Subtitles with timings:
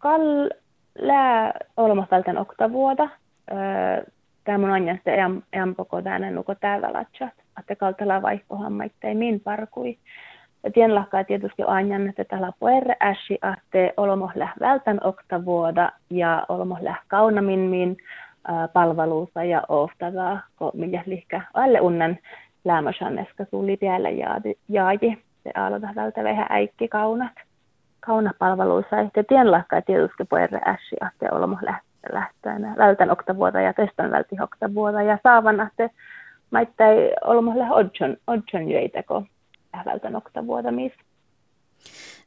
[0.00, 0.48] kall
[0.98, 3.08] lää olemasalten oktavuoda.
[4.44, 7.32] Tämä mun anjan sitten eam poko tänne nuko täällä latchat.
[7.60, 9.98] Että kaltella vaihkohan maittei min parkui.
[10.62, 15.00] Ja tien lahkaa tietysti anjan, että täällä puerre äsi, että olemo läh vältän
[16.10, 17.96] ja olemo läh kaunamin min
[18.72, 22.18] palveluusa ja oftavaa, kun millä lihkä alle unnen
[22.64, 24.08] lämmösanneska tuli vielä
[24.68, 25.22] jaaji.
[25.44, 27.32] Se aloita vältä vähän äikki kaunat
[28.10, 28.96] kaunapalveluissa.
[28.96, 31.56] Ja tien lahkaa tietysti puerre äsi, että olemo
[32.12, 35.90] lähtään vältän oktavuoda ja testan välti oktavuoda ja saavan, että
[36.50, 39.22] maittai olemo läh odjon, odjon jöiteko
[39.86, 41.00] vältän oktavuoda missä.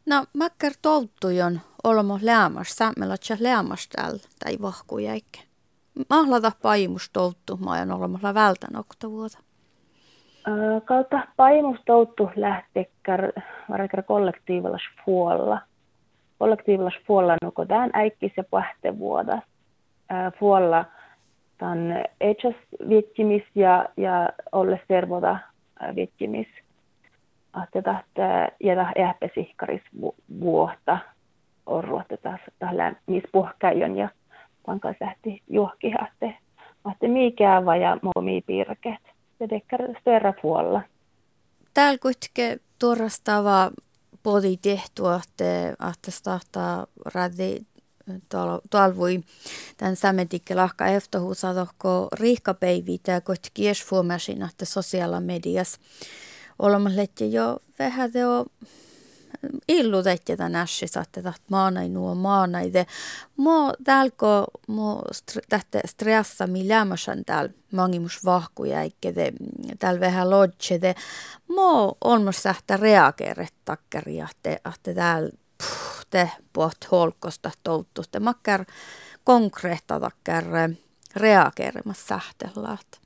[0.06, 5.40] No, makkar touttujon olmo läämas, saamelotsa läämas täällä tai vahkujäikkä.
[6.10, 9.40] Mahlata paimus touttu, mä ajan olemassa vältän oktavuota.
[10.86, 13.32] Kautta paimus touttu lähtekär
[13.70, 15.62] varikär kollektiivillas puolella.
[17.44, 19.42] Nuko tämän äikkis ja pähte vuoda.
[20.40, 20.86] Puolella
[21.58, 22.56] tämän etsäs
[22.90, 25.38] viettimis ja, ja olle servota
[25.96, 26.48] viettimis.
[27.54, 29.82] Ahte tahtaa jätä ähpesihkaris
[30.40, 30.98] vuotta
[31.66, 34.10] orruotte taas tällä missä puhkäijon ja
[34.66, 36.38] pankas lähti juokki ahte,
[37.08, 39.00] miikäävä ja momi pirket.
[39.40, 40.82] Se dekkar större puolella.
[41.74, 43.72] Täällä kuitenkin tuorastava
[44.24, 47.66] podi tehtua, että, että startaa radi
[48.70, 49.24] talvui
[49.78, 55.80] tämän sämentikke lahka eftohuusa tohko riihkapäiviä ja kuitenkin esfuomasin, että sosiaalilla mediassa
[56.60, 58.12] olemassa jo vähän
[59.68, 62.86] illutetja tämän ässis, että maanai nuo maanaide.
[63.38, 65.02] Mo tälko mo
[65.50, 69.34] tähtä stressa mi lämmösen täällä mangimus vahkuja, eikä de
[69.80, 70.96] täällä vähän lodge
[71.56, 75.30] Mo olmos sähtä reageeret takkeria, että täällä
[76.10, 78.02] te puht holkosta touttu.
[78.12, 78.66] Te makkar
[79.24, 80.44] konkreetta takker
[81.16, 83.02] reageerimassa sähtelaat.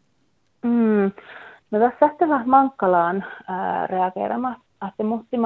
[0.63, 1.11] Mm.
[1.71, 3.25] No tässä sähtevä mankkalaan
[3.89, 5.37] reageeramaan että muhti,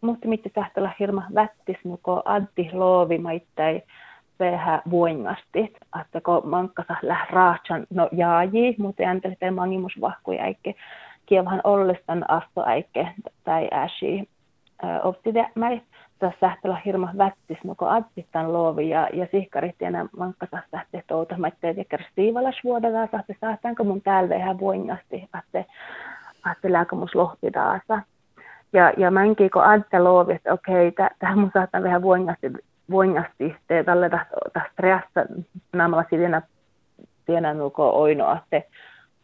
[0.00, 3.82] muhti mitti tähtällä hirma vättis nuko addi loovi maittai
[4.40, 10.74] vähän vuongasti, että kun mankkasa läh raatsan no jaaji, mutta änteli tai mangimus vahkui äikke,
[11.26, 13.08] kievahan ollestan asto äikke
[13.44, 14.28] tai äsi
[15.02, 15.80] optide mäi,
[16.18, 21.74] tässä sähtällä hirma vättis nuko addittan loovi ja, ja sihkarit ja mankkasa sähte touta, maittai
[21.74, 25.64] teker stiivalas vuodella, sahte sahtaanko mun täällä vähän vuongasti, että
[26.52, 28.02] että lääkämus lohtidaasa
[28.72, 32.02] ja, ja mä enkin kun ajattelin, että okei, okay, tähän mun saattaa vähän
[32.90, 35.26] voingasti te tälle tästä stressa
[35.72, 36.42] namalla sidena
[37.26, 38.62] tiedä nuko oino, että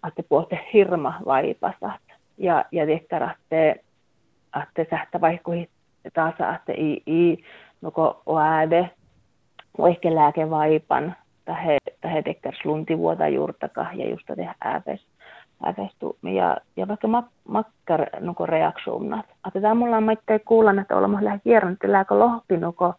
[0.09, 2.03] että puhutte hirma vaipasat.
[2.39, 3.17] Ja, ja tiedätkö,
[4.63, 5.53] että sähtä vaikka
[6.15, 7.45] taas, että i, i
[7.81, 8.91] nuko oäde,
[9.89, 11.65] ehkä lääkevaipan, tai
[12.13, 15.07] he tekevät sluntivuota juurtaka ja just tehdä ääpes
[15.67, 19.27] ävestu ja, ja vaikka mak, makkar nuko reaktionat.
[19.47, 22.95] Että tämä mulla on maitteen kuulla, että olemme lähe kierron, että lääkö lohti nuko,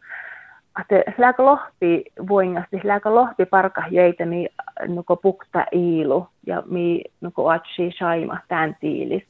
[0.81, 4.47] että lääkö lohti voingasti, lääkö lohti parka jäitä mi
[4.87, 9.23] nuko pukta iilu ja mi nuko atsi saima tämän tiilis.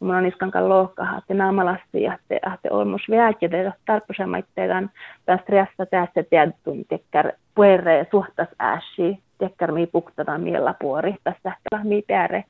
[0.00, 4.90] Mulla on iskankaan lohkaa, että naamalasti ja että, että olmus väärkät, että tarpeeseen maitteen
[5.26, 11.52] tämän stressa tässä tietyn tekkär puerre suhtas ääsi, tekkär mi puktataan miellä puori, tässä
[11.84, 12.44] mi pääre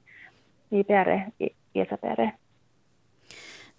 [0.72, 1.26] i pere
[1.74, 2.32] iäsäpere.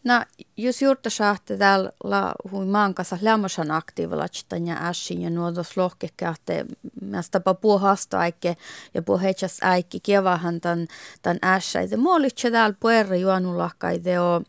[0.04, 0.24] No,
[0.58, 4.26] jos juurta saatte täällä hui maan kanssa lämmösen aktiivilla
[4.66, 8.56] ja ässin ja nuodos lohkekka, että mästä puhua hasta äikke
[8.94, 10.88] ja puhua heitsäs äikki kevahan tämän,
[11.22, 11.98] tämän ässäitä.
[11.98, 14.42] Muolitse täällä puerra juonulahkai teo,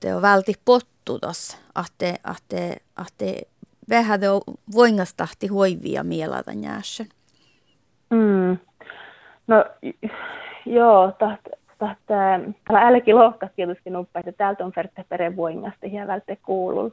[0.00, 3.42] teo välti pottudas, ahte, ahte, ahte
[3.88, 4.40] vähän teo
[4.74, 7.06] voingastahti hoivia mielata ässän.
[8.10, 8.58] Mm.
[9.46, 9.64] No,
[10.66, 11.40] Joo, taht,
[11.78, 11.98] taht,
[12.74, 16.92] älki lohkas tietysti nuppa, että täältä on ferte perevoingasti ja välte kuuluu,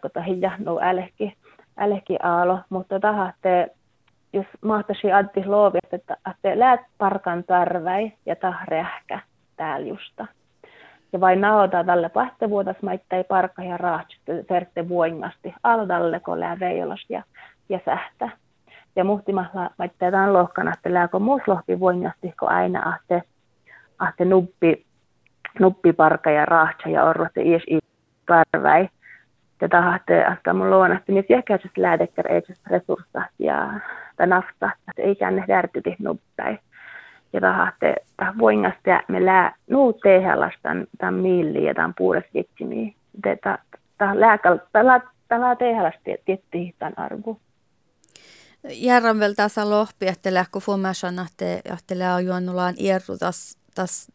[0.00, 1.36] kun tahilla no älki,
[1.76, 3.70] älki aalo, mutta tahatte,
[4.32, 9.20] jos mahtaisi addi loovi, että, että läät parkan tarvei ja tahreähkä
[9.56, 10.26] täällä justa.
[11.12, 14.16] Ja vain naota tälle pahtevuotas maittai parkka ja raatsi
[14.48, 16.56] ferte voingasti, aldalle kun lää
[17.08, 17.22] ja,
[17.68, 18.30] ja sähtä
[18.96, 23.22] ja muhtimalla tämän lohkana, että lääkö muus lohti voinnasti, kun aina ahte,
[23.98, 24.86] ahte nuppi,
[25.60, 27.78] nuppiparka ja rahtsa ja orrotte ies i
[28.26, 28.88] tarväi.
[29.60, 33.80] Ja tahte ahta mun luonasti, niin jäkäisestä läädekkär ei resurssa ja
[34.16, 36.58] tai nafta, että ei känne därtyti nuppäi.
[37.32, 40.50] Ja tahte tah voingasti ja me lää nuu tehdä
[40.98, 42.94] tämän, miilli ja tämän puures vitsimiin.
[43.98, 44.58] Tämä lääkäl,
[45.28, 45.92] tällä tehdä
[46.24, 47.38] tietty tämän arvo.
[48.68, 51.44] Järran vielä tässä lohpi, että lähkö fuomasan, että
[51.74, 54.08] että juonnulaan irrutas tas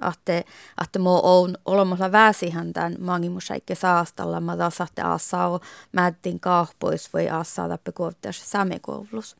[0.00, 0.44] ahte
[0.80, 5.60] ahte mo on olemassa väsihän tämän mangimusaikke saastalla mä taas ahte asaa
[5.92, 9.36] mättin kahpois voi asaa tappe kuottas samekoulus.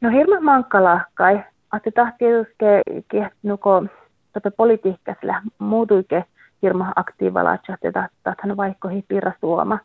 [0.00, 3.82] No hirma mankkalahkai, ahte tahti eduske kiehnuko
[4.32, 6.24] tope politiikkaisella muutuike
[6.62, 9.78] hirma aktiivalla, että tahtan vaikka piirra suoma.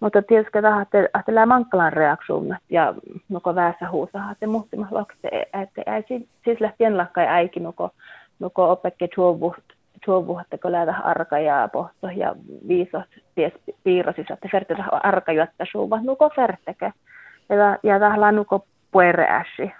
[0.00, 0.58] Mutta tietysti
[1.18, 2.94] että lää mankkalan reaktion ja
[3.28, 6.02] nuko väessä huusaa, että muhtima lokse, että ei
[6.44, 7.90] siis lähtien lakkai äiki nuko,
[8.38, 9.54] nuko opekke tuovu,
[10.04, 12.34] tuovu, että kun läätä arka ja pohto ja
[12.68, 13.52] viisot ties
[13.84, 16.92] piirrosis, että ferte arka juotta suuva, nuko ferteke.
[17.48, 19.72] Ja, ja tahla nuko puere äsi,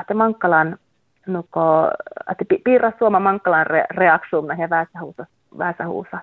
[0.00, 0.78] että, mankkalan
[1.26, 1.90] nuko,
[2.30, 5.26] että piirra suoma mankkalan re, reaktion ja väessä huusaa,
[5.58, 6.20] väessä huusaa.